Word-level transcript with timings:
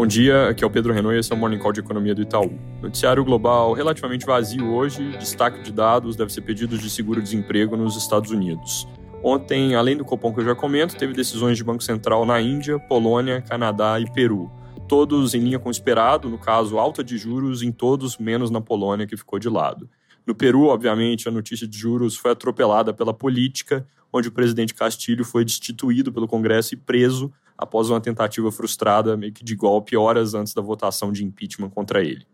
Bom 0.00 0.06
dia, 0.06 0.48
aqui 0.48 0.64
é 0.64 0.66
o 0.66 0.70
Pedro 0.70 0.94
Renault 0.94 1.14
e 1.14 1.20
esse 1.20 1.30
é 1.30 1.36
o 1.36 1.38
Morning 1.38 1.58
Call 1.58 1.74
de 1.74 1.80
Economia 1.80 2.14
do 2.14 2.22
Itaú. 2.22 2.58
Noticiário 2.80 3.22
global 3.22 3.74
relativamente 3.74 4.24
vazio 4.24 4.72
hoje, 4.72 5.14
destaque 5.18 5.60
de 5.60 5.70
dados 5.70 6.16
deve 6.16 6.32
ser 6.32 6.40
pedidos 6.40 6.80
de 6.80 6.88
seguro-desemprego 6.88 7.76
nos 7.76 7.98
Estados 7.98 8.30
Unidos. 8.30 8.88
Ontem, 9.22 9.74
além 9.74 9.98
do 9.98 10.04
Copom 10.06 10.32
que 10.32 10.40
eu 10.40 10.44
já 10.46 10.54
comento, 10.54 10.96
teve 10.96 11.12
decisões 11.12 11.58
de 11.58 11.62
Banco 11.62 11.82
Central 11.82 12.24
na 12.24 12.40
Índia, 12.40 12.78
Polônia, 12.78 13.42
Canadá 13.42 14.00
e 14.00 14.10
Peru. 14.10 14.50
Todos 14.88 15.34
em 15.34 15.40
linha 15.40 15.58
com 15.58 15.68
o 15.68 15.70
esperado, 15.70 16.30
no 16.30 16.38
caso, 16.38 16.78
alta 16.78 17.04
de 17.04 17.18
juros 17.18 17.62
em 17.62 17.70
todos, 17.70 18.16
menos 18.16 18.50
na 18.50 18.62
Polônia, 18.62 19.06
que 19.06 19.18
ficou 19.18 19.38
de 19.38 19.50
lado. 19.50 19.86
No 20.26 20.34
Peru, 20.34 20.68
obviamente, 20.68 21.28
a 21.28 21.30
notícia 21.30 21.68
de 21.68 21.76
juros 21.76 22.16
foi 22.16 22.30
atropelada 22.30 22.94
pela 22.94 23.12
política, 23.12 23.86
onde 24.10 24.28
o 24.28 24.32
presidente 24.32 24.72
Castilho 24.72 25.26
foi 25.26 25.44
destituído 25.44 26.10
pelo 26.10 26.26
Congresso 26.26 26.72
e 26.72 26.78
preso 26.78 27.30
após 27.60 27.90
uma 27.90 28.00
tentativa 28.00 28.50
frustrada, 28.50 29.18
meio 29.18 29.34
que 29.34 29.44
de 29.44 29.54
golpe, 29.54 29.94
horas 29.94 30.32
antes 30.32 30.54
da 30.54 30.62
votação 30.62 31.12
de 31.12 31.22
impeachment 31.22 31.68
contra 31.68 32.02
ele. 32.02 32.26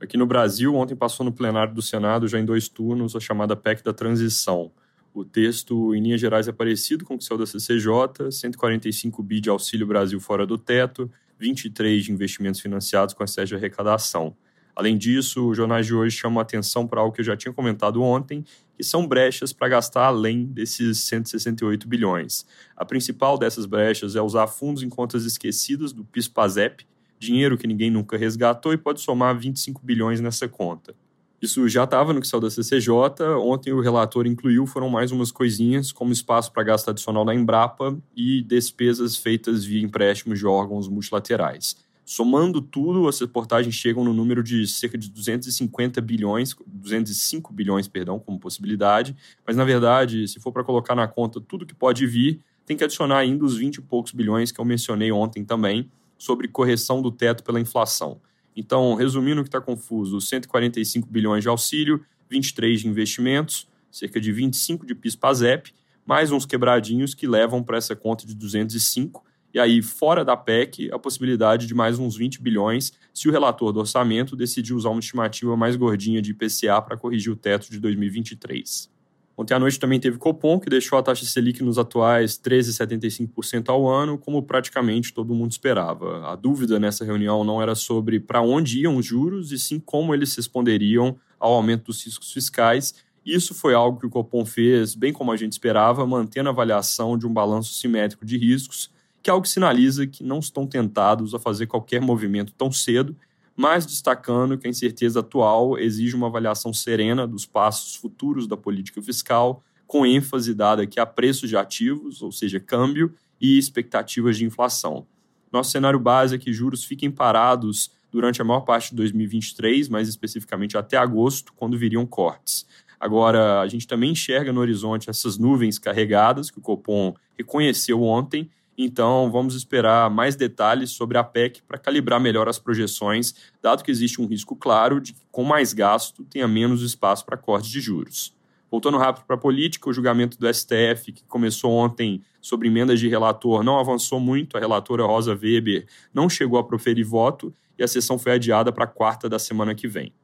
Aqui 0.00 0.16
no 0.16 0.24
Brasil, 0.24 0.74
ontem 0.74 0.96
passou 0.96 1.24
no 1.26 1.30
plenário 1.30 1.74
do 1.74 1.82
Senado, 1.82 2.26
já 2.26 2.40
em 2.40 2.44
dois 2.46 2.66
turnos, 2.66 3.14
a 3.14 3.20
chamada 3.20 3.54
PEC 3.54 3.84
da 3.84 3.92
transição. 3.92 4.72
O 5.12 5.22
texto, 5.22 5.94
em 5.94 6.02
linhas 6.02 6.20
gerais, 6.20 6.48
é 6.48 6.52
parecido 6.52 7.04
com 7.04 7.14
o 7.14 7.18
que 7.18 7.24
saiu 7.24 7.36
da 7.36 7.44
CCJ, 7.44 8.32
145 8.32 9.22
bi 9.22 9.38
de 9.38 9.50
auxílio 9.50 9.86
Brasil 9.86 10.18
fora 10.18 10.46
do 10.46 10.56
teto, 10.56 11.10
23 11.38 12.04
de 12.04 12.12
investimentos 12.12 12.60
financiados 12.60 13.12
com 13.12 13.22
excesso 13.22 13.48
de 13.48 13.56
arrecadação. 13.56 14.34
Além 14.74 14.96
disso, 14.96 15.48
os 15.48 15.56
jornais 15.56 15.86
de 15.86 15.94
hoje 15.94 16.16
chamam 16.16 16.38
a 16.38 16.42
atenção 16.42 16.86
para 16.86 17.00
algo 17.00 17.14
que 17.14 17.20
eu 17.20 17.24
já 17.24 17.36
tinha 17.36 17.52
comentado 17.52 18.02
ontem, 18.02 18.44
que 18.76 18.84
são 18.84 19.06
brechas 19.06 19.52
para 19.52 19.68
gastar 19.68 20.06
além 20.06 20.46
desses 20.46 20.98
168 21.00 21.86
bilhões. 21.86 22.46
A 22.76 22.84
principal 22.84 23.36
dessas 23.36 23.66
brechas 23.66 24.16
é 24.16 24.22
usar 24.22 24.46
fundos 24.46 24.82
em 24.82 24.88
contas 24.88 25.24
esquecidas 25.24 25.92
do 25.92 26.04
PIS-PASEP, 26.04 26.86
dinheiro 27.18 27.58
que 27.58 27.66
ninguém 27.66 27.90
nunca 27.90 28.16
resgatou 28.16 28.72
e 28.72 28.78
pode 28.78 29.00
somar 29.00 29.38
25 29.38 29.80
bilhões 29.84 30.20
nessa 30.20 30.48
conta. 30.48 30.94
Isso 31.40 31.66
já 31.68 31.84
estava 31.84 32.12
no 32.12 32.20
que 32.20 32.28
saiu 32.28 32.40
da 32.40 32.50
CCJ. 32.50 32.92
Ontem 33.38 33.72
o 33.72 33.80
relator 33.80 34.26
incluiu, 34.26 34.66
foram 34.66 34.90
mais 34.90 35.10
umas 35.10 35.32
coisinhas, 35.32 35.90
como 35.90 36.12
espaço 36.12 36.52
para 36.52 36.62
gasto 36.62 36.90
adicional 36.90 37.24
da 37.24 37.34
Embrapa 37.34 37.98
e 38.14 38.42
despesas 38.42 39.16
feitas 39.16 39.64
via 39.64 39.82
empréstimos 39.82 40.38
de 40.38 40.46
órgãos 40.46 40.86
multilaterais. 40.86 41.76
Somando 42.10 42.60
tudo, 42.60 43.06
as 43.06 43.20
reportagens 43.20 43.72
chegam 43.72 44.02
no 44.02 44.12
número 44.12 44.42
de 44.42 44.66
cerca 44.66 44.98
de 44.98 45.08
250 45.08 46.00
bilhões, 46.00 46.56
205 46.66 47.52
bilhões, 47.52 47.86
perdão, 47.86 48.18
como 48.18 48.36
possibilidade. 48.36 49.14
Mas, 49.46 49.54
na 49.56 49.62
verdade, 49.62 50.26
se 50.26 50.40
for 50.40 50.50
para 50.50 50.64
colocar 50.64 50.96
na 50.96 51.06
conta 51.06 51.40
tudo 51.40 51.64
que 51.64 51.72
pode 51.72 52.04
vir, 52.08 52.40
tem 52.66 52.76
que 52.76 52.82
adicionar 52.82 53.18
ainda 53.18 53.44
os 53.44 53.56
20 53.56 53.76
e 53.76 53.80
poucos 53.82 54.10
bilhões 54.10 54.50
que 54.50 54.60
eu 54.60 54.64
mencionei 54.64 55.12
ontem 55.12 55.44
também, 55.44 55.88
sobre 56.18 56.48
correção 56.48 57.00
do 57.00 57.12
teto 57.12 57.44
pela 57.44 57.60
inflação. 57.60 58.20
Então, 58.56 58.96
resumindo 58.96 59.40
o 59.40 59.44
que 59.44 59.48
está 59.48 59.60
confuso, 59.60 60.20
145 60.20 61.08
bilhões 61.08 61.44
de 61.44 61.48
auxílio, 61.48 62.04
23 62.28 62.80
de 62.80 62.88
investimentos, 62.88 63.68
cerca 63.88 64.20
de 64.20 64.32
25 64.32 64.84
de 64.84 64.96
PIS-PASEP, 64.96 65.72
mais 66.04 66.32
uns 66.32 66.44
quebradinhos 66.44 67.14
que 67.14 67.28
levam 67.28 67.62
para 67.62 67.76
essa 67.76 67.94
conta 67.94 68.26
de 68.26 68.34
205 68.34 69.29
e 69.52 69.58
aí, 69.58 69.82
fora 69.82 70.24
da 70.24 70.36
PEC, 70.36 70.90
a 70.92 70.98
possibilidade 70.98 71.66
de 71.66 71.74
mais 71.74 71.98
uns 71.98 72.16
20 72.16 72.40
bilhões 72.40 72.92
se 73.12 73.28
o 73.28 73.32
relator 73.32 73.72
do 73.72 73.80
orçamento 73.80 74.36
decidir 74.36 74.74
usar 74.74 74.90
uma 74.90 75.00
estimativa 75.00 75.56
mais 75.56 75.74
gordinha 75.74 76.22
de 76.22 76.30
IPCA 76.30 76.80
para 76.80 76.96
corrigir 76.96 77.32
o 77.32 77.36
teto 77.36 77.68
de 77.68 77.80
2023. 77.80 78.88
Ontem 79.36 79.54
à 79.54 79.58
noite 79.58 79.80
também 79.80 79.98
teve 79.98 80.18
Copom, 80.18 80.60
que 80.60 80.70
deixou 80.70 80.98
a 80.98 81.02
taxa 81.02 81.24
Selic 81.24 81.64
nos 81.64 81.78
atuais 81.78 82.38
13,75% 82.38 83.70
ao 83.70 83.88
ano, 83.88 84.16
como 84.18 84.40
praticamente 84.42 85.12
todo 85.12 85.34
mundo 85.34 85.50
esperava. 85.50 86.30
A 86.30 86.36
dúvida 86.36 86.78
nessa 86.78 87.04
reunião 87.04 87.42
não 87.42 87.60
era 87.60 87.74
sobre 87.74 88.20
para 88.20 88.42
onde 88.42 88.80
iam 88.80 88.96
os 88.96 89.06
juros, 89.06 89.50
e 89.50 89.58
sim 89.58 89.80
como 89.80 90.14
eles 90.14 90.36
responderiam 90.36 91.16
ao 91.40 91.54
aumento 91.54 91.86
dos 91.86 92.04
riscos 92.04 92.32
fiscais. 92.32 92.94
Isso 93.26 93.52
foi 93.54 93.74
algo 93.74 93.98
que 93.98 94.06
o 94.06 94.10
Copom 94.10 94.44
fez, 94.44 94.94
bem 94.94 95.12
como 95.12 95.32
a 95.32 95.36
gente 95.36 95.52
esperava, 95.52 96.06
mantendo 96.06 96.50
a 96.50 96.52
avaliação 96.52 97.18
de 97.18 97.26
um 97.26 97.32
balanço 97.32 97.72
simétrico 97.72 98.24
de 98.24 98.36
riscos 98.36 98.90
que 99.22 99.30
é 99.30 99.32
algo 99.32 99.42
que 99.42 99.48
sinaliza 99.50 100.06
que 100.06 100.24
não 100.24 100.38
estão 100.38 100.66
tentados 100.66 101.34
a 101.34 101.38
fazer 101.38 101.66
qualquer 101.66 102.00
movimento 102.00 102.52
tão 102.52 102.72
cedo, 102.72 103.16
mas 103.56 103.84
destacando 103.84 104.56
que 104.56 104.66
a 104.66 104.70
incerteza 104.70 105.20
atual 105.20 105.78
exige 105.78 106.16
uma 106.16 106.28
avaliação 106.28 106.72
serena 106.72 107.26
dos 107.26 107.44
passos 107.44 107.94
futuros 107.94 108.46
da 108.46 108.56
política 108.56 109.02
fiscal, 109.02 109.62
com 109.86 110.06
ênfase 110.06 110.54
dada 110.54 110.82
aqui 110.82 110.98
a 110.98 111.04
preços 111.04 111.48
de 111.48 111.56
ativos, 111.56 112.22
ou 112.22 112.32
seja, 112.32 112.58
câmbio, 112.58 113.14
e 113.40 113.58
expectativas 113.58 114.36
de 114.36 114.44
inflação. 114.44 115.06
Nosso 115.52 115.70
cenário 115.70 115.98
base 115.98 116.34
é 116.34 116.38
que 116.38 116.52
juros 116.52 116.84
fiquem 116.84 117.10
parados 117.10 117.90
durante 118.10 118.40
a 118.40 118.44
maior 118.44 118.60
parte 118.60 118.90
de 118.90 118.96
2023, 118.96 119.88
mais 119.88 120.08
especificamente 120.08 120.76
até 120.76 120.96
agosto, 120.96 121.52
quando 121.54 121.78
viriam 121.78 122.06
cortes. 122.06 122.66
Agora, 122.98 123.60
a 123.60 123.66
gente 123.66 123.86
também 123.86 124.12
enxerga 124.12 124.52
no 124.52 124.60
horizonte 124.60 125.08
essas 125.08 125.38
nuvens 125.38 125.78
carregadas 125.78 126.50
que 126.50 126.58
o 126.58 126.62
Copom 126.62 127.14
reconheceu 127.36 128.02
ontem 128.02 128.50
então, 128.82 129.30
vamos 129.30 129.54
esperar 129.54 130.08
mais 130.08 130.36
detalhes 130.36 130.90
sobre 130.90 131.18
a 131.18 131.22
PEC 131.22 131.60
para 131.68 131.76
calibrar 131.76 132.18
melhor 132.18 132.48
as 132.48 132.58
projeções, 132.58 133.34
dado 133.60 133.84
que 133.84 133.90
existe 133.90 134.22
um 134.22 134.26
risco 134.26 134.56
claro 134.56 134.98
de 134.98 135.12
que, 135.12 135.20
com 135.30 135.44
mais 135.44 135.74
gasto, 135.74 136.24
tenha 136.24 136.48
menos 136.48 136.80
espaço 136.80 137.26
para 137.26 137.36
corte 137.36 137.68
de 137.68 137.78
juros. 137.78 138.34
Voltando 138.70 138.96
rápido 138.96 139.26
para 139.26 139.36
a 139.36 139.38
política, 139.38 139.90
o 139.90 139.92
julgamento 139.92 140.38
do 140.38 140.46
STF, 140.52 141.12
que 141.12 141.24
começou 141.24 141.72
ontem 141.72 142.22
sobre 142.40 142.68
emendas 142.68 142.98
de 142.98 143.06
relator, 143.06 143.62
não 143.62 143.78
avançou 143.78 144.18
muito. 144.18 144.56
A 144.56 144.60
relatora 144.60 145.04
Rosa 145.04 145.34
Weber 145.34 145.86
não 146.14 146.30
chegou 146.30 146.58
a 146.58 146.64
proferir 146.64 147.04
voto 147.04 147.52
e 147.78 147.82
a 147.82 147.88
sessão 147.88 148.18
foi 148.18 148.32
adiada 148.32 148.72
para 148.72 148.86
quarta 148.86 149.28
da 149.28 149.38
semana 149.38 149.74
que 149.74 149.88
vem. 149.88 150.14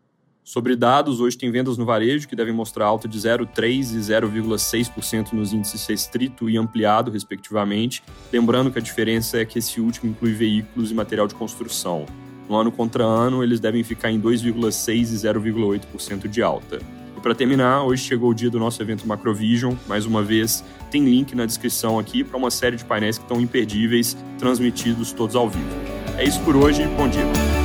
Sobre 0.47 0.77
dados, 0.77 1.19
hoje 1.19 1.37
tem 1.37 1.51
vendas 1.51 1.77
no 1.77 1.85
varejo 1.85 2.29
que 2.29 2.37
devem 2.37 2.55
mostrar 2.55 2.87
alta 2.87 3.09
de 3.09 3.19
0,3% 3.19 3.95
e 3.95 3.99
0,6% 3.99 5.33
nos 5.33 5.53
índices 5.53 5.85
restrito 5.85 6.49
e 6.49 6.57
ampliado, 6.57 7.11
respectivamente. 7.11 8.01
Lembrando 8.33 8.71
que 8.71 8.79
a 8.79 8.81
diferença 8.81 9.39
é 9.41 9.45
que 9.45 9.59
esse 9.59 9.81
último 9.81 10.13
inclui 10.13 10.33
veículos 10.35 10.93
e 10.93 10.95
material 10.95 11.27
de 11.27 11.35
construção. 11.35 12.07
No 12.49 12.55
ano 12.55 12.71
contra 12.71 13.03
ano, 13.03 13.43
eles 13.43 13.59
devem 13.59 13.83
ficar 13.83 14.13
em 14.13 14.21
2,6% 14.21 14.95
e 14.95 15.03
0,8% 15.03 16.29
de 16.29 16.41
alta. 16.41 16.79
E 17.17 17.21
para 17.21 17.35
terminar, 17.35 17.83
hoje 17.83 18.05
chegou 18.05 18.31
o 18.31 18.35
dia 18.35 18.49
do 18.49 18.61
nosso 18.61 18.81
evento 18.81 19.05
Macrovision. 19.05 19.75
Mais 19.89 20.07
uma 20.07 20.23
vez, 20.23 20.63
tem 20.93 21.05
link 21.05 21.35
na 21.35 21.45
descrição 21.45 21.99
aqui 21.99 22.23
para 22.23 22.37
uma 22.37 22.53
série 22.53 22.77
de 22.77 22.85
painéis 22.85 23.19
que 23.19 23.25
estão 23.25 23.41
imperdíveis, 23.41 24.17
transmitidos 24.39 25.11
todos 25.11 25.35
ao 25.35 25.51
vivo. 25.51 25.67
É 26.17 26.25
isso 26.25 26.41
por 26.43 26.55
hoje, 26.55 26.87
bom 26.97 27.09
dia. 27.09 27.56